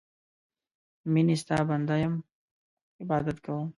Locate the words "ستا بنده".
1.41-1.95